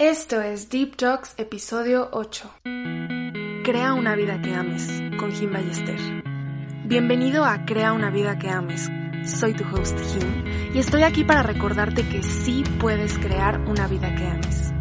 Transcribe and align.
Esto 0.00 0.40
es 0.40 0.70
Deep 0.70 0.96
Talks 0.96 1.34
episodio 1.36 2.08
8. 2.12 2.50
Crea 3.62 3.92
una 3.92 4.16
vida 4.16 4.40
que 4.40 4.54
ames 4.54 4.88
con 5.18 5.30
Jim 5.30 5.52
Ballester. 5.52 5.98
Bienvenido 6.86 7.44
a 7.44 7.66
Crea 7.66 7.92
una 7.92 8.08
vida 8.08 8.38
que 8.38 8.48
ames. 8.48 8.88
Soy 9.26 9.52
tu 9.52 9.62
host 9.64 9.98
Jim 9.98 10.72
y 10.72 10.78
estoy 10.78 11.02
aquí 11.02 11.22
para 11.24 11.42
recordarte 11.42 12.08
que 12.08 12.22
sí 12.22 12.64
puedes 12.78 13.18
crear 13.18 13.60
una 13.68 13.88
vida 13.88 14.14
que 14.14 14.26
ames. 14.26 14.72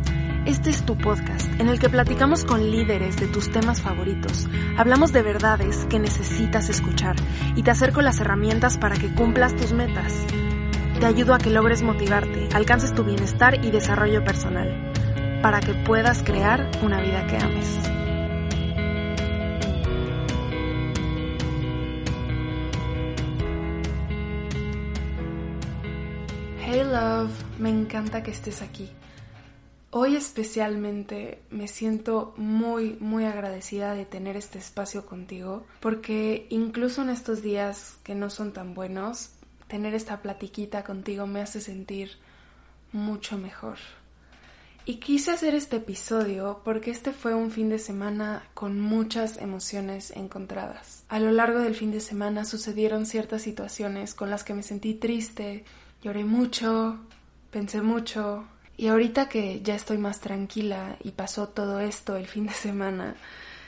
Este 0.45 0.69
es 0.69 0.85
tu 0.85 0.97
podcast 0.97 1.51
en 1.59 1.67
el 1.67 1.79
que 1.79 1.89
platicamos 1.89 2.45
con 2.45 2.71
líderes 2.71 3.17
de 3.17 3.27
tus 3.27 3.51
temas 3.51 3.81
favoritos, 3.81 4.47
hablamos 4.77 5.11
de 5.11 5.21
verdades 5.21 5.85
que 5.89 5.99
necesitas 5.99 6.69
escuchar 6.69 7.17
y 7.57 7.63
te 7.63 7.71
acerco 7.71 8.01
las 8.01 8.21
herramientas 8.21 8.77
para 8.77 8.95
que 8.95 9.13
cumplas 9.13 9.53
tus 9.57 9.73
metas. 9.73 10.13
Te 10.97 11.05
ayudo 11.05 11.33
a 11.33 11.39
que 11.39 11.49
logres 11.49 11.81
motivarte, 11.81 12.47
alcances 12.53 12.95
tu 12.95 13.03
bienestar 13.03 13.65
y 13.65 13.71
desarrollo 13.71 14.23
personal 14.23 14.88
para 15.41 15.61
que 15.61 15.73
puedas 15.73 16.21
crear 16.23 16.69
una 16.83 17.01
vida 17.01 17.25
que 17.27 17.37
ames. 17.37 17.79
Hey 26.61 26.83
love, 26.83 27.31
me 27.57 27.69
encanta 27.69 28.21
que 28.21 28.31
estés 28.31 28.61
aquí. 28.61 28.89
Hoy 29.91 30.15
especialmente 30.15 31.41
me 31.49 31.67
siento 31.67 32.33
muy, 32.37 32.97
muy 32.99 33.25
agradecida 33.25 33.95
de 33.95 34.05
tener 34.05 34.35
este 34.35 34.59
espacio 34.59 35.05
contigo, 35.05 35.65
porque 35.79 36.47
incluso 36.49 37.01
en 37.01 37.09
estos 37.09 37.41
días 37.41 37.97
que 38.03 38.13
no 38.13 38.29
son 38.29 38.51
tan 38.53 38.75
buenos, 38.75 39.31
tener 39.67 39.95
esta 39.95 40.21
platiquita 40.21 40.83
contigo 40.83 41.25
me 41.25 41.41
hace 41.41 41.61
sentir 41.61 42.11
mucho 42.91 43.37
mejor. 43.37 43.77
Y 44.85 44.95
quise 44.95 45.31
hacer 45.31 45.53
este 45.53 45.77
episodio 45.77 46.61
porque 46.63 46.89
este 46.89 47.11
fue 47.11 47.35
un 47.35 47.51
fin 47.51 47.69
de 47.69 47.77
semana 47.77 48.43
con 48.53 48.79
muchas 48.79 49.37
emociones 49.37 50.11
encontradas. 50.11 51.03
A 51.09 51.19
lo 51.19 51.31
largo 51.31 51.59
del 51.59 51.75
fin 51.75 51.91
de 51.91 51.99
semana 51.99 52.43
sucedieron 52.43 53.05
ciertas 53.05 53.43
situaciones 53.43 54.15
con 54.15 54.29
las 54.31 54.43
que 54.43 54.55
me 54.55 54.63
sentí 54.63 54.95
triste, 54.95 55.63
lloré 56.01 56.25
mucho, 56.25 56.97
pensé 57.51 57.81
mucho, 57.81 58.45
y 58.77 58.87
ahorita 58.87 59.27
que 59.27 59.61
ya 59.61 59.75
estoy 59.75 59.97
más 59.97 60.21
tranquila 60.21 60.95
y 61.03 61.11
pasó 61.11 61.49
todo 61.49 61.81
esto 61.81 62.15
el 62.15 62.27
fin 62.27 62.47
de 62.47 62.53
semana, 62.53 63.15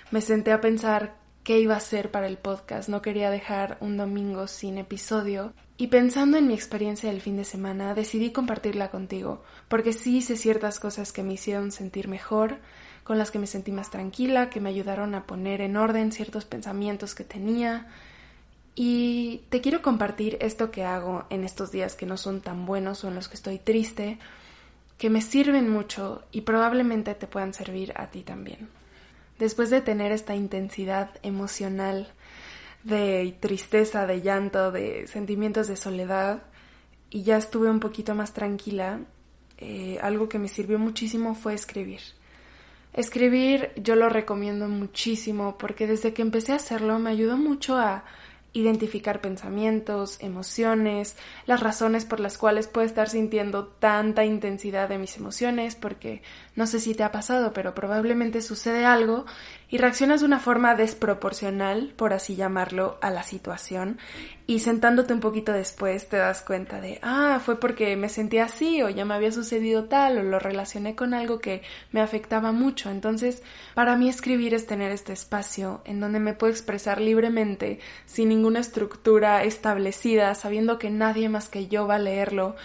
me 0.09 0.21
senté 0.21 0.53
a 0.53 0.61
pensar 0.61 1.20
qué 1.43 1.59
iba 1.59 1.73
a 1.73 1.77
hacer 1.77 2.11
para 2.11 2.27
el 2.27 2.37
podcast. 2.37 2.89
No 2.89 3.01
quería 3.01 3.29
dejar 3.29 3.77
un 3.79 3.97
domingo 3.97 4.47
sin 4.47 4.77
episodio 4.77 5.53
y 5.81 5.87
pensando 5.87 6.37
en 6.37 6.47
mi 6.47 6.53
experiencia 6.53 7.09
del 7.09 7.21
fin 7.21 7.37
de 7.37 7.43
semana, 7.43 7.95
decidí 7.95 8.31
compartirla 8.31 8.91
contigo, 8.91 9.41
porque 9.67 9.93
sí 9.93 10.17
hice 10.17 10.37
ciertas 10.37 10.79
cosas 10.79 11.11
que 11.11 11.23
me 11.23 11.33
hicieron 11.33 11.71
sentir 11.71 12.07
mejor, 12.07 12.59
con 13.03 13.17
las 13.17 13.31
que 13.31 13.39
me 13.39 13.47
sentí 13.47 13.71
más 13.71 13.89
tranquila, 13.89 14.51
que 14.51 14.59
me 14.59 14.69
ayudaron 14.69 15.15
a 15.15 15.25
poner 15.25 15.59
en 15.59 15.77
orden 15.77 16.11
ciertos 16.11 16.45
pensamientos 16.45 17.15
que 17.15 17.23
tenía. 17.23 17.87
Y 18.75 19.41
te 19.49 19.59
quiero 19.61 19.81
compartir 19.81 20.37
esto 20.39 20.69
que 20.69 20.83
hago 20.83 21.25
en 21.31 21.43
estos 21.43 21.71
días 21.71 21.95
que 21.95 22.05
no 22.05 22.15
son 22.15 22.41
tan 22.41 22.67
buenos 22.67 23.03
o 23.03 23.07
en 23.07 23.15
los 23.15 23.27
que 23.27 23.35
estoy 23.35 23.57
triste, 23.57 24.19
que 24.99 25.09
me 25.09 25.21
sirven 25.21 25.67
mucho 25.67 26.21
y 26.31 26.41
probablemente 26.41 27.15
te 27.15 27.25
puedan 27.25 27.55
servir 27.55 27.91
a 27.95 28.11
ti 28.11 28.21
también. 28.21 28.69
Después 29.41 29.71
de 29.71 29.81
tener 29.81 30.11
esta 30.11 30.35
intensidad 30.35 31.09
emocional 31.23 32.13
de 32.83 33.35
tristeza, 33.39 34.05
de 34.05 34.21
llanto, 34.21 34.71
de 34.71 35.07
sentimientos 35.07 35.67
de 35.67 35.77
soledad 35.77 36.43
y 37.09 37.23
ya 37.23 37.37
estuve 37.37 37.67
un 37.67 37.79
poquito 37.79 38.13
más 38.13 38.33
tranquila, 38.33 38.99
eh, 39.57 39.97
algo 40.03 40.29
que 40.29 40.37
me 40.37 40.47
sirvió 40.47 40.77
muchísimo 40.77 41.33
fue 41.33 41.55
escribir. 41.55 42.01
Escribir 42.93 43.71
yo 43.77 43.95
lo 43.95 44.09
recomiendo 44.09 44.67
muchísimo 44.67 45.57
porque 45.57 45.87
desde 45.87 46.13
que 46.13 46.21
empecé 46.21 46.51
a 46.51 46.57
hacerlo 46.57 46.99
me 46.99 47.09
ayudó 47.09 47.35
mucho 47.35 47.77
a 47.77 48.03
identificar 48.53 49.21
pensamientos, 49.21 50.17
emociones, 50.19 51.15
las 51.45 51.61
razones 51.61 52.05
por 52.05 52.19
las 52.19 52.37
cuales 52.37 52.67
puedo 52.67 52.85
estar 52.85 53.09
sintiendo 53.09 53.65
tanta 53.67 54.25
intensidad 54.25 54.89
de 54.89 54.97
mis 54.97 55.15
emociones, 55.17 55.75
porque 55.75 56.21
no 56.55 56.67
sé 56.67 56.79
si 56.79 56.93
te 56.93 57.03
ha 57.03 57.11
pasado, 57.11 57.53
pero 57.53 57.73
probablemente 57.73 58.41
sucede 58.41 58.85
algo 58.85 59.25
y 59.69 59.77
reaccionas 59.77 60.19
de 60.19 60.25
una 60.25 60.39
forma 60.39 60.75
desproporcional, 60.75 61.93
por 61.95 62.13
así 62.13 62.35
llamarlo, 62.35 62.97
a 63.01 63.09
la 63.09 63.23
situación 63.23 63.99
y 64.51 64.59
sentándote 64.59 65.13
un 65.13 65.21
poquito 65.21 65.53
después 65.53 66.09
te 66.09 66.17
das 66.17 66.41
cuenta 66.41 66.81
de, 66.81 66.99
ah, 67.01 67.39
fue 67.41 67.57
porque 67.57 67.95
me 67.95 68.09
sentí 68.09 68.37
así 68.39 68.81
o 68.81 68.89
ya 68.89 69.05
me 69.05 69.13
había 69.13 69.31
sucedido 69.31 69.85
tal 69.85 70.17
o 70.17 70.23
lo 70.23 70.39
relacioné 70.39 70.93
con 70.93 71.13
algo 71.13 71.39
que 71.39 71.61
me 71.93 72.01
afectaba 72.01 72.51
mucho. 72.51 72.89
Entonces, 72.89 73.43
para 73.75 73.95
mí 73.95 74.09
escribir 74.09 74.53
es 74.53 74.67
tener 74.67 74.91
este 74.91 75.13
espacio 75.13 75.81
en 75.85 76.01
donde 76.01 76.19
me 76.19 76.33
puedo 76.33 76.51
expresar 76.51 76.99
libremente, 76.99 77.79
sin 78.05 78.29
ninguna 78.41 78.59
estructura 78.59 79.43
establecida, 79.43 80.33
sabiendo 80.33 80.79
que 80.79 80.89
nadie 80.89 81.29
más 81.29 81.47
que 81.47 81.67
yo 81.67 81.85
va 81.85 81.95
a 81.95 81.99
leerlo. 81.99 82.55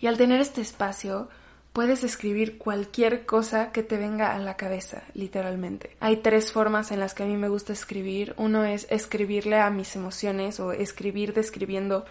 Y 0.00 0.06
al 0.06 0.16
tener 0.16 0.40
este 0.40 0.60
espacio, 0.60 1.28
puedes 1.72 2.04
escribir 2.04 2.56
cualquier 2.56 3.26
cosa 3.26 3.72
que 3.72 3.82
te 3.82 3.96
venga 3.96 4.32
a 4.32 4.38
la 4.38 4.56
cabeza, 4.56 5.02
literalmente. 5.12 5.96
Hay 5.98 6.18
tres 6.18 6.52
formas 6.52 6.92
en 6.92 7.00
las 7.00 7.14
que 7.14 7.24
a 7.24 7.26
mí 7.26 7.36
me 7.36 7.48
gusta 7.48 7.72
escribir. 7.72 8.32
Uno 8.36 8.64
es 8.64 8.86
escribirle 8.90 9.58
a 9.58 9.70
mis 9.70 9.96
emociones 9.96 10.60
o 10.60 10.70
escribir 10.70 11.34
describiendo... 11.34 12.04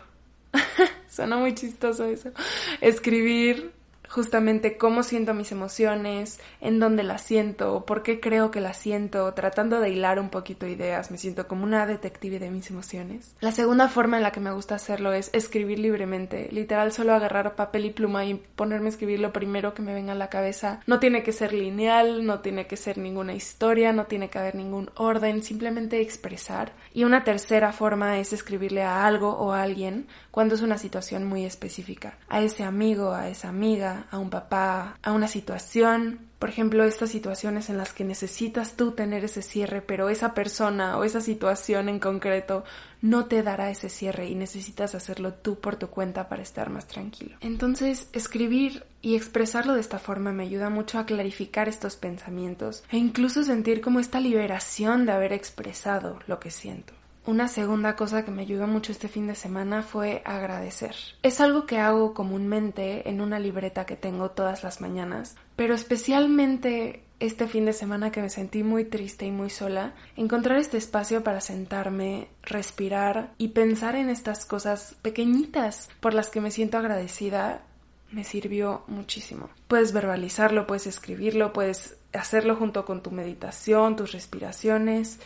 Suena 1.07 1.37
muy 1.37 1.55
chistoso 1.55 2.03
eso. 2.03 2.31
Escribir 2.81 3.71
justamente 4.13 4.77
cómo 4.77 5.01
siento 5.01 5.33
mis 5.33 5.51
emociones, 5.51 6.39
en 6.61 6.79
dónde 6.79 7.01
las 7.01 7.23
siento, 7.23 7.83
por 7.83 8.03
qué 8.03 8.19
creo 8.19 8.51
que 8.51 8.61
las 8.61 8.77
siento, 8.77 9.33
tratando 9.33 9.79
de 9.79 9.89
hilar 9.89 10.19
un 10.19 10.29
poquito 10.29 10.67
ideas, 10.67 11.09
me 11.09 11.17
siento 11.17 11.47
como 11.47 11.63
una 11.63 11.87
detective 11.87 12.37
de 12.37 12.51
mis 12.51 12.69
emociones. 12.69 13.35
La 13.41 13.51
segunda 13.51 13.89
forma 13.89 14.17
en 14.17 14.23
la 14.23 14.31
que 14.31 14.39
me 14.39 14.51
gusta 14.51 14.75
hacerlo 14.75 15.13
es 15.13 15.31
escribir 15.33 15.79
libremente, 15.79 16.47
literal 16.51 16.91
solo 16.91 17.15
agarrar 17.15 17.55
papel 17.55 17.85
y 17.85 17.89
pluma 17.89 18.23
y 18.23 18.35
ponerme 18.35 18.85
a 18.85 18.89
escribir 18.89 19.19
lo 19.19 19.33
primero 19.33 19.73
que 19.73 19.81
me 19.81 19.95
venga 19.95 20.11
a 20.11 20.15
la 20.15 20.29
cabeza. 20.29 20.81
No 20.85 20.99
tiene 20.99 21.23
que 21.23 21.31
ser 21.31 21.51
lineal, 21.51 22.23
no 22.23 22.41
tiene 22.41 22.67
que 22.67 22.77
ser 22.77 22.99
ninguna 22.99 23.33
historia, 23.33 23.93
no 23.93 24.05
tiene 24.05 24.29
que 24.29 24.37
haber 24.37 24.53
ningún 24.53 24.91
orden, 24.95 25.41
simplemente 25.41 26.01
expresar. 26.01 26.73
Y 26.93 27.03
una 27.03 27.23
tercera 27.23 27.71
forma 27.71 28.19
es 28.19 28.31
escribirle 28.31 28.83
a 28.83 29.07
algo 29.07 29.31
o 29.31 29.53
a 29.53 29.63
alguien 29.63 30.05
cuando 30.29 30.53
es 30.53 30.61
una 30.61 30.77
situación 30.77 31.25
muy 31.25 31.45
específica, 31.45 32.17
a 32.29 32.41
ese 32.41 32.63
amigo, 32.63 33.11
a 33.11 33.29
esa 33.29 33.49
amiga, 33.49 34.02
a 34.11 34.17
un 34.17 34.29
papá, 34.29 34.97
a 35.01 35.11
una 35.11 35.27
situación. 35.27 36.19
Por 36.39 36.49
ejemplo, 36.49 36.83
estas 36.83 37.09
situaciones 37.09 37.69
en 37.69 37.77
las 37.77 37.93
que 37.93 38.03
necesitas 38.03 38.73
tú 38.73 38.91
tener 38.91 39.23
ese 39.23 39.41
cierre, 39.41 39.81
pero 39.81 40.09
esa 40.09 40.33
persona 40.33 40.97
o 40.97 41.03
esa 41.03 41.21
situación 41.21 41.87
en 41.89 41.99
concreto 41.99 42.63
no 43.01 43.25
te 43.25 43.43
dará 43.43 43.69
ese 43.69 43.89
cierre 43.89 44.27
y 44.27 44.35
necesitas 44.35 44.95
hacerlo 44.95 45.33
tú 45.33 45.59
por 45.59 45.75
tu 45.75 45.87
cuenta 45.87 46.29
para 46.29 46.41
estar 46.41 46.69
más 46.69 46.87
tranquilo. 46.87 47.37
Entonces, 47.41 48.09
escribir 48.13 48.85
y 49.01 49.15
expresarlo 49.15 49.73
de 49.73 49.81
esta 49.81 49.99
forma 49.99 50.31
me 50.31 50.43
ayuda 50.43 50.69
mucho 50.69 50.99
a 50.99 51.05
clarificar 51.05 51.69
estos 51.69 51.95
pensamientos 51.95 52.83
e 52.91 52.97
incluso 52.97 53.43
sentir 53.43 53.81
como 53.81 53.99
esta 53.99 54.19
liberación 54.19 55.05
de 55.05 55.11
haber 55.11 55.33
expresado 55.33 56.19
lo 56.27 56.39
que 56.39 56.51
siento. 56.51 56.93
Una 57.25 57.47
segunda 57.47 57.95
cosa 57.95 58.25
que 58.25 58.31
me 58.31 58.41
ayudó 58.41 58.67
mucho 58.67 58.91
este 58.91 59.07
fin 59.07 59.27
de 59.27 59.35
semana 59.35 59.81
fue 59.81 60.21
agradecer. 60.25 60.95
Es 61.21 61.39
algo 61.39 61.65
que 61.65 61.79
hago 61.79 62.13
comúnmente 62.13 63.09
en 63.09 63.21
una 63.21 63.39
libreta 63.39 63.85
que 63.85 63.95
tengo 63.95 64.31
todas 64.31 64.63
las 64.63 64.81
mañanas, 64.81 65.35
pero 65.55 65.73
especialmente 65.73 67.03
este 67.21 67.47
fin 67.47 67.63
de 67.63 67.71
semana 67.71 68.11
que 68.11 68.21
me 68.21 68.29
sentí 68.29 68.63
muy 68.63 68.83
triste 68.83 69.25
y 69.25 69.31
muy 69.31 69.49
sola, 69.49 69.93
encontrar 70.17 70.59
este 70.59 70.77
espacio 70.77 71.23
para 71.23 71.39
sentarme, 71.39 72.27
respirar 72.41 73.31
y 73.37 73.49
pensar 73.49 73.95
en 73.95 74.09
estas 74.09 74.45
cosas 74.45 74.97
pequeñitas 75.01 75.89
por 76.01 76.13
las 76.13 76.29
que 76.29 76.41
me 76.41 76.51
siento 76.51 76.77
agradecida 76.77 77.61
me 78.11 78.25
sirvió 78.25 78.83
muchísimo. 78.87 79.49
Puedes 79.69 79.93
verbalizarlo, 79.93 80.67
puedes 80.67 80.85
escribirlo, 80.85 81.53
puedes 81.53 81.97
hacerlo 82.11 82.57
junto 82.57 82.85
con 82.85 83.01
tu 83.01 83.11
meditación, 83.11 83.95
tus 83.95 84.11
respiraciones, 84.11 85.19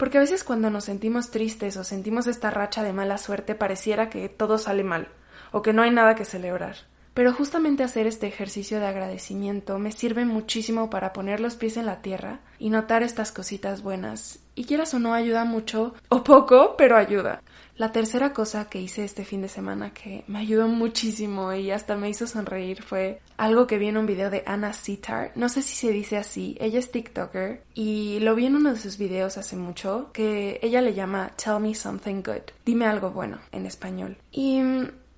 porque 0.00 0.16
a 0.16 0.22
veces 0.22 0.44
cuando 0.44 0.70
nos 0.70 0.84
sentimos 0.84 1.30
tristes 1.30 1.76
o 1.76 1.84
sentimos 1.84 2.26
esta 2.26 2.48
racha 2.48 2.82
de 2.82 2.94
mala 2.94 3.18
suerte 3.18 3.54
pareciera 3.54 4.08
que 4.08 4.30
todo 4.30 4.56
sale 4.56 4.82
mal 4.82 5.08
o 5.52 5.60
que 5.60 5.74
no 5.74 5.82
hay 5.82 5.90
nada 5.90 6.14
que 6.14 6.24
celebrar. 6.24 6.76
Pero 7.12 7.34
justamente 7.34 7.82
hacer 7.82 8.06
este 8.06 8.26
ejercicio 8.26 8.80
de 8.80 8.86
agradecimiento 8.86 9.78
me 9.78 9.92
sirve 9.92 10.24
muchísimo 10.24 10.88
para 10.88 11.12
poner 11.12 11.38
los 11.38 11.56
pies 11.56 11.76
en 11.76 11.84
la 11.84 12.00
tierra 12.00 12.40
y 12.58 12.70
notar 12.70 13.02
estas 13.02 13.30
cositas 13.30 13.82
buenas. 13.82 14.38
Y 14.54 14.64
quieras 14.64 14.94
o 14.94 14.98
no 14.98 15.12
ayuda 15.12 15.44
mucho 15.44 15.92
o 16.08 16.24
poco, 16.24 16.76
pero 16.78 16.96
ayuda. 16.96 17.42
La 17.80 17.92
tercera 17.92 18.34
cosa 18.34 18.68
que 18.68 18.78
hice 18.78 19.04
este 19.04 19.24
fin 19.24 19.40
de 19.40 19.48
semana 19.48 19.94
que 19.94 20.22
me 20.26 20.40
ayudó 20.40 20.68
muchísimo 20.68 21.54
y 21.54 21.70
hasta 21.70 21.96
me 21.96 22.10
hizo 22.10 22.26
sonreír 22.26 22.82
fue 22.82 23.22
algo 23.38 23.66
que 23.66 23.78
vi 23.78 23.88
en 23.88 23.96
un 23.96 24.04
video 24.04 24.28
de 24.28 24.42
Anna 24.44 24.74
Sitar. 24.74 25.32
No 25.34 25.48
sé 25.48 25.62
si 25.62 25.74
se 25.74 25.90
dice 25.90 26.18
así, 26.18 26.58
ella 26.60 26.78
es 26.78 26.90
TikToker 26.90 27.62
y 27.72 28.18
lo 28.20 28.34
vi 28.34 28.44
en 28.44 28.56
uno 28.56 28.74
de 28.74 28.78
sus 28.78 28.98
videos 28.98 29.38
hace 29.38 29.56
mucho 29.56 30.10
que 30.12 30.60
ella 30.60 30.82
le 30.82 30.92
llama 30.92 31.32
Tell 31.42 31.58
Me 31.58 31.74
Something 31.74 32.16
Good. 32.16 32.52
Dime 32.66 32.84
algo 32.84 33.12
bueno 33.12 33.38
en 33.50 33.64
español. 33.64 34.18
Y 34.30 34.60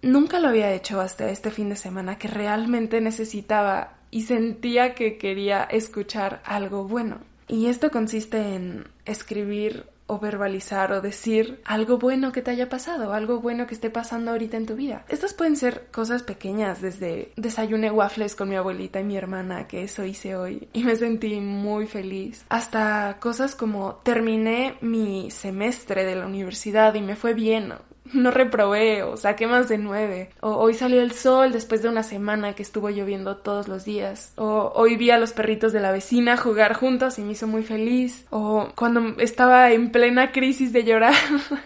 nunca 0.03 0.39
lo 0.39 0.47
había 0.47 0.73
hecho 0.73 1.01
hasta 1.01 1.31
este 1.31 1.51
fin 1.51 1.69
de 1.69 1.75
semana 1.75 2.17
que 2.17 2.29
realmente 2.29 3.01
necesitaba 3.01 3.95
y 4.13 4.23
sentía 4.23 4.95
que 4.95 5.19
quería 5.19 5.65
escuchar 5.65 6.41
algo 6.45 6.85
bueno. 6.85 7.19
Y 7.49 7.67
esto 7.67 7.91
consiste 7.91 8.55
en 8.55 8.87
escribir 9.05 9.85
o 10.13 10.19
verbalizar 10.19 10.93
o 10.93 11.01
decir 11.01 11.61
algo 11.65 11.99
bueno 11.99 12.33
que 12.33 12.43
te 12.43 12.51
haya 12.51 12.69
pasado, 12.69 13.13
algo 13.13 13.41
bueno 13.41 13.67
que 13.67 13.75
esté 13.75 13.89
pasando 13.89 14.31
ahorita 14.31 14.57
en 14.57 14.67
tu 14.67 14.77
vida. 14.77 15.05
Estas 15.09 15.33
pueden 15.33 15.57
ser 15.57 15.87
cosas 15.91 16.23
pequeñas, 16.23 16.83
desde 16.83 17.33
desayuné 17.37 17.91
waffles 17.91 18.37
con 18.37 18.49
mi 18.49 18.57
abuelita 18.57 19.01
y 19.01 19.05
mi 19.05 19.17
hermana, 19.17 19.67
que 19.67 19.85
eso 19.85 20.05
hice 20.05 20.37
hoy 20.37 20.69
y 20.73 20.85
me 20.85 20.97
sentí 20.97 21.41
muy 21.41 21.87
feliz, 21.87 22.45
hasta 22.49 23.17
cosas 23.21 23.55
como 23.55 23.95
terminé 24.03 24.77
mi 24.83 25.31
semestre 25.31 26.05
de 26.05 26.17
la 26.17 26.27
universidad 26.27 26.95
y 26.95 27.01
me 27.01 27.17
fue 27.17 27.33
bien, 27.33 27.73
no 28.13 28.31
reprobé 28.31 29.03
o 29.03 29.17
saqué 29.17 29.47
más 29.47 29.69
de 29.69 29.79
nueve. 29.79 30.31
O 30.41 30.51
hoy 30.55 30.75
salió 30.75 31.03
el 31.03 31.13
sol 31.13 31.53
después 31.53 31.83
de 31.83 31.89
una 31.89 32.03
semana 32.03 32.55
que 32.55 32.63
estuvo 32.63 32.91
lloviendo 32.91 33.37
todos 33.37 33.69
los 33.69 33.85
días. 33.85 34.33
O 34.37 34.73
hoy 34.75 34.97
vi 34.97 35.11
a 35.11 35.19
los 35.19 35.33
perritos 35.33 35.73
de 35.73 35.81
la 35.81 35.93
vecina 35.93 36.37
jugar 36.37 36.75
juntos 36.75 37.19
y 37.19 37.23
me 37.23 37.33
hizo 37.33 37.47
muy 37.47 37.63
feliz. 37.63 38.27
O 38.31 38.69
cuando 38.75 39.21
estaba 39.21 39.71
en 39.73 39.91
plena 39.91 40.33
crisis 40.33 40.73
de 40.73 40.85
llorar, 40.85 41.15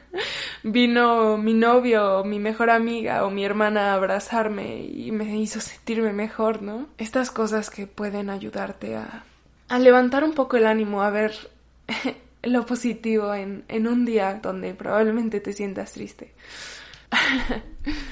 vino 0.63 1.37
mi 1.37 1.55
novio 1.55 2.25
mi 2.25 2.39
mejor 2.39 2.71
amiga 2.71 3.25
o 3.25 3.31
mi 3.31 3.45
hermana 3.45 3.91
a 3.91 3.95
abrazarme 3.95 4.81
y 4.81 5.11
me 5.13 5.37
hizo 5.37 5.61
sentirme 5.61 6.13
mejor, 6.13 6.63
¿no? 6.63 6.87
Estas 6.99 7.31
cosas 7.31 7.71
que 7.71 7.87
pueden 7.87 8.31
ayudarte 8.31 8.97
a, 8.97 9.25
a 9.69 9.79
levantar 9.79 10.25
un 10.25 10.33
poco 10.33 10.57
el 10.57 10.67
ánimo, 10.67 11.03
a 11.03 11.11
ver 11.11 11.33
lo 12.47 12.67
positivo 12.67 13.35
en, 13.35 13.65
en 13.69 13.87
un 13.87 14.05
día 14.05 14.41
donde 14.43 14.75
probablemente 14.75 15.41
te 15.41 15.53
sientas 15.53 15.93
triste. 15.93 16.35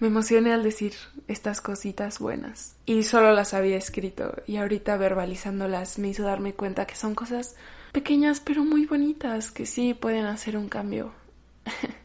Me 0.00 0.06
emocioné 0.06 0.54
al 0.54 0.62
decir 0.62 0.94
estas 1.28 1.60
cositas 1.60 2.20
buenas 2.20 2.74
y 2.86 3.02
solo 3.02 3.32
las 3.32 3.52
había 3.52 3.76
escrito 3.76 4.34
y 4.46 4.56
ahorita 4.56 4.96
verbalizándolas 4.96 5.98
me 5.98 6.08
hizo 6.08 6.22
darme 6.22 6.54
cuenta 6.54 6.86
que 6.86 6.96
son 6.96 7.14
cosas 7.14 7.54
pequeñas 7.92 8.40
pero 8.40 8.64
muy 8.64 8.86
bonitas 8.86 9.50
que 9.50 9.66
sí 9.66 9.92
pueden 9.92 10.24
hacer 10.24 10.56
un 10.56 10.68
cambio. 10.68 11.12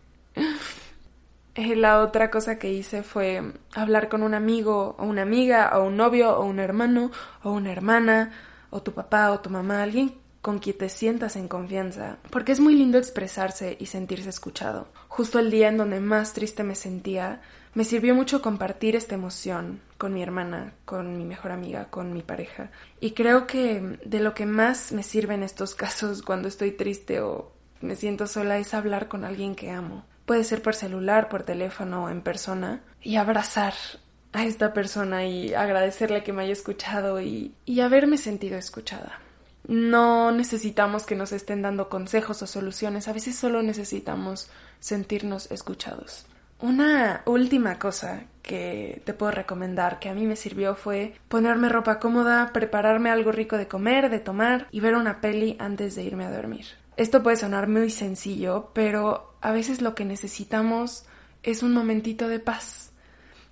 Eh, 1.57 1.77
la 1.77 2.01
otra 2.01 2.29
cosa 2.31 2.59
que 2.59 2.73
hice 2.73 3.01
fue 3.01 3.41
hablar 3.73 4.09
con 4.09 4.23
un 4.23 4.33
amigo 4.33 4.97
o 4.99 5.05
una 5.05 5.21
amiga 5.21 5.71
o 5.79 5.85
un 5.85 5.95
novio 5.95 6.37
o 6.37 6.43
un 6.43 6.59
hermano 6.59 7.11
o 7.43 7.53
una 7.53 7.71
hermana 7.71 8.33
o 8.71 8.83
tu 8.83 8.91
papá 8.91 9.31
o 9.31 9.39
tu 9.39 9.49
mamá, 9.49 9.81
alguien 9.81 10.15
con 10.45 10.59
quien 10.59 10.77
te 10.77 10.89
sientas 10.89 11.37
en 11.37 11.47
confianza, 11.47 12.17
porque 12.29 12.51
es 12.51 12.59
muy 12.59 12.75
lindo 12.75 12.99
expresarse 12.99 13.77
y 13.79 13.87
sentirse 13.87 14.29
escuchado. 14.29 14.87
Justo 15.07 15.39
el 15.39 15.49
día 15.49 15.69
en 15.69 15.77
donde 15.77 15.99
más 15.99 16.33
triste 16.33 16.63
me 16.63 16.75
sentía, 16.75 17.41
me 17.73 17.83
sirvió 17.83 18.13
mucho 18.13 18.43
compartir 18.43 18.95
esta 18.95 19.15
emoción 19.15 19.81
con 19.97 20.13
mi 20.13 20.21
hermana, 20.21 20.73
con 20.85 21.17
mi 21.17 21.25
mejor 21.25 21.51
amiga, 21.51 21.85
con 21.85 22.13
mi 22.13 22.21
pareja. 22.21 22.69
Y 22.99 23.13
creo 23.13 23.47
que 23.47 23.97
de 24.05 24.19
lo 24.19 24.35
que 24.35 24.45
más 24.45 24.91
me 24.91 25.01
sirve 25.01 25.33
en 25.33 25.41
estos 25.41 25.73
casos 25.83 26.21
cuando 26.21 26.47
estoy 26.47 26.69
triste 26.69 27.21
o 27.21 27.51
me 27.81 27.95
siento 27.95 28.27
sola 28.27 28.59
es 28.59 28.75
hablar 28.75 29.07
con 29.07 29.25
alguien 29.25 29.55
que 29.55 29.71
amo. 29.71 30.05
Puede 30.27 30.43
ser 30.43 30.61
por 30.61 30.75
celular, 30.75 31.27
por 31.27 31.41
teléfono 31.41 32.03
o 32.03 32.09
en 32.09 32.21
persona. 32.21 32.83
Y 33.01 33.15
abrazar 33.15 33.73
a 34.31 34.45
esta 34.45 34.73
persona 34.73 35.25
y 35.25 35.55
agradecerle 35.55 36.21
que 36.21 36.33
me 36.33 36.43
haya 36.43 36.53
escuchado 36.53 37.19
y, 37.19 37.55
y 37.65 37.79
haberme 37.79 38.19
sentido 38.19 38.59
escuchada. 38.59 39.24
No 39.67 40.31
necesitamos 40.31 41.05
que 41.05 41.15
nos 41.15 41.31
estén 41.31 41.61
dando 41.61 41.89
consejos 41.89 42.41
o 42.41 42.47
soluciones, 42.47 43.07
a 43.07 43.13
veces 43.13 43.35
solo 43.35 43.63
necesitamos 43.63 44.49
sentirnos 44.79 45.51
escuchados. 45.51 46.25
Una 46.59 47.21
última 47.25 47.79
cosa 47.79 48.23
que 48.41 49.01
te 49.05 49.13
puedo 49.13 49.31
recomendar 49.31 49.99
que 49.99 50.09
a 50.09 50.13
mí 50.13 50.25
me 50.25 50.35
sirvió 50.35 50.75
fue 50.75 51.13
ponerme 51.27 51.67
ropa 51.67 51.99
cómoda, 51.99 52.51
prepararme 52.53 53.09
algo 53.09 53.31
rico 53.31 53.57
de 53.57 53.67
comer, 53.67 54.09
de 54.09 54.19
tomar 54.19 54.67
y 54.71 54.79
ver 54.79 54.95
una 54.95 55.19
peli 55.19 55.57
antes 55.59 55.95
de 55.95 56.03
irme 56.03 56.25
a 56.25 56.31
dormir. 56.31 56.65
Esto 56.95 57.21
puede 57.23 57.35
sonar 57.35 57.67
muy 57.67 57.89
sencillo, 57.89 58.69
pero 58.73 59.35
a 59.41 59.51
veces 59.51 59.81
lo 59.81 59.95
que 59.95 60.05
necesitamos 60.05 61.05
es 61.43 61.61
un 61.61 61.73
momentito 61.73 62.29
de 62.29 62.39
paz 62.39 62.91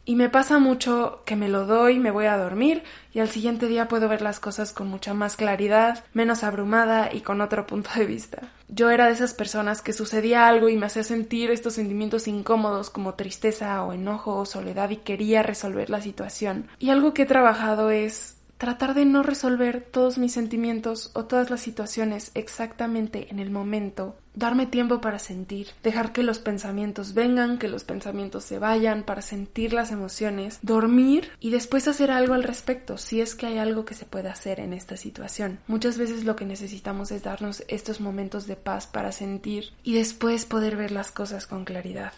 y 0.05 0.15
me 0.15 0.29
pasa 0.29 0.59
mucho 0.59 1.21
que 1.25 1.35
me 1.35 1.47
lo 1.47 1.65
doy, 1.65 1.97
me 1.97 2.11
voy 2.11 2.25
a 2.25 2.37
dormir 2.37 2.83
y 3.13 3.19
al 3.19 3.29
siguiente 3.29 3.67
día 3.67 3.87
puedo 3.87 4.09
ver 4.09 4.21
las 4.21 4.39
cosas 4.39 4.73
con 4.73 4.87
mucha 4.87 5.13
más 5.13 5.37
claridad, 5.37 6.03
menos 6.13 6.43
abrumada 6.43 7.09
y 7.13 7.21
con 7.21 7.39
otro 7.41 7.65
punto 7.67 7.89
de 7.95 8.05
vista. 8.05 8.49
Yo 8.67 8.89
era 8.89 9.07
de 9.07 9.13
esas 9.13 9.33
personas 9.33 9.81
que 9.81 9.93
sucedía 9.93 10.47
algo 10.47 10.67
y 10.67 10.77
me 10.77 10.87
hacía 10.87 11.03
sentir 11.03 11.51
estos 11.51 11.73
sentimientos 11.73 12.27
incómodos 12.27 12.89
como 12.89 13.13
tristeza 13.13 13.83
o 13.83 13.93
enojo 13.93 14.37
o 14.39 14.45
soledad 14.45 14.89
y 14.89 14.97
quería 14.97 15.43
resolver 15.43 15.89
la 15.89 16.01
situación. 16.01 16.67
Y 16.79 16.89
algo 16.89 17.13
que 17.13 17.21
he 17.21 17.27
trabajado 17.27 17.91
es 17.91 18.37
tratar 18.57 18.93
de 18.93 19.05
no 19.05 19.23
resolver 19.23 19.81
todos 19.81 20.17
mis 20.17 20.33
sentimientos 20.33 21.11
o 21.13 21.25
todas 21.25 21.49
las 21.49 21.61
situaciones 21.61 22.31
exactamente 22.33 23.27
en 23.29 23.39
el 23.39 23.49
momento, 23.49 24.15
darme 24.35 24.65
tiempo 24.65 25.01
para 25.01 25.19
sentir, 25.19 25.67
dejar 25.83 26.11
que 26.11 26.23
los 26.23 26.39
pensamientos 26.39 27.13
vengan, 27.13 27.57
que 27.57 27.67
los 27.67 27.83
pensamientos 27.83 28.43
se 28.43 28.59
vayan, 28.59 29.03
para 29.03 29.21
sentir 29.21 29.73
las 29.73 29.91
emociones, 29.91 30.59
dormir 30.61 31.29
y 31.39 31.49
después 31.49 31.87
hacer 31.87 32.11
algo 32.11 32.33
al 32.33 32.43
respecto, 32.43 32.97
si 32.97 33.21
es 33.21 33.35
que 33.35 33.47
hay 33.47 33.57
algo 33.57 33.85
que 33.85 33.93
se 33.93 34.05
puede 34.05 34.29
hacer 34.29 34.59
en 34.59 34.73
esta 34.73 34.97
situación. 34.97 35.59
Muchas 35.67 35.97
veces 35.97 36.23
lo 36.23 36.35
que 36.35 36.45
necesitamos 36.45 37.11
es 37.11 37.23
darnos 37.23 37.63
estos 37.67 37.99
momentos 37.99 38.47
de 38.47 38.55
paz 38.55 38.87
para 38.87 39.11
sentir 39.11 39.71
y 39.83 39.93
después 39.93 40.45
poder 40.45 40.75
ver 40.77 40.91
las 40.91 41.11
cosas 41.11 41.47
con 41.47 41.65
claridad. 41.65 42.13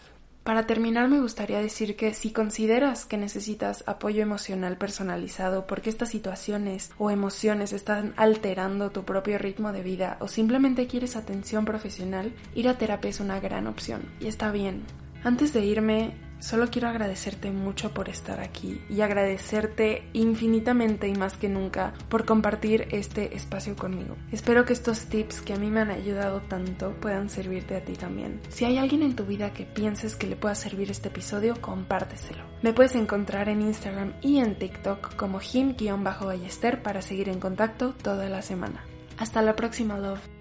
Para 0.45 0.68
terminar, 0.68 1.09
me 1.09 1.19
gustaría 1.19 1.57
decir 1.57 1.95
que 1.95 2.13
si 2.13 2.31
consideras 2.31 3.07
que 3.07 3.18
necesitas 3.18 3.83
apoyo 3.88 4.21
emocional 4.21 4.77
personalizado 4.77 5.65
porque 5.65 5.89
estas 5.89 6.09
situaciones 6.09 6.92
o 7.00 7.09
emociones 7.09 7.74
están 7.74 8.13
alterando 8.15 8.92
tu 8.92 9.06
propio 9.06 9.39
ritmo 9.39 9.71
de 9.71 9.81
vida 9.81 10.18
o 10.19 10.27
simplemente 10.27 10.86
quieres 10.86 11.15
atención 11.15 11.65
profesional, 11.65 12.31
ir 12.53 12.69
a 12.69 12.77
terapia 12.77 13.09
es 13.09 13.19
una 13.19 13.39
gran 13.39 13.65
opción 13.65 14.03
y 14.19 14.27
está 14.27 14.51
bien. 14.51 14.83
Antes 15.24 15.51
de 15.51 15.65
irme, 15.65 16.13
Solo 16.39 16.67
quiero 16.69 16.89
agradecerte 16.89 17.51
mucho 17.51 17.93
por 17.93 18.09
estar 18.09 18.39
aquí 18.39 18.81
y 18.89 19.01
agradecerte 19.01 20.07
infinitamente 20.13 21.07
y 21.07 21.15
más 21.15 21.37
que 21.37 21.49
nunca 21.49 21.93
por 22.09 22.25
compartir 22.25 22.87
este 22.91 23.35
espacio 23.35 23.75
conmigo. 23.75 24.15
Espero 24.31 24.65
que 24.65 24.73
estos 24.73 25.05
tips 25.05 25.41
que 25.41 25.53
a 25.53 25.57
mí 25.57 25.71
me 25.71 25.81
han 25.81 25.91
ayudado 25.91 26.41
tanto 26.41 26.93
puedan 26.99 27.29
servirte 27.29 27.75
a 27.75 27.83
ti 27.83 27.93
también. 27.93 28.41
Si 28.49 28.65
hay 28.65 28.77
alguien 28.77 29.01
en 29.01 29.15
tu 29.15 29.25
vida 29.25 29.53
que 29.53 29.63
pienses 29.65 30.15
que 30.15 30.27
le 30.27 30.35
pueda 30.35 30.55
servir 30.55 30.91
este 30.91 31.07
episodio, 31.07 31.59
compárteselo. 31.61 32.43
Me 32.61 32.73
puedes 32.73 32.95
encontrar 32.95 33.49
en 33.49 33.61
Instagram 33.61 34.13
y 34.21 34.39
en 34.39 34.57
TikTok 34.57 35.15
como 35.15 35.39
him-ballester 35.39 36.83
para 36.83 37.01
seguir 37.01 37.29
en 37.29 37.39
contacto 37.39 37.93
toda 38.01 38.29
la 38.29 38.41
semana. 38.41 38.83
Hasta 39.17 39.41
la 39.41 39.55
próxima, 39.55 39.98
love. 39.98 40.35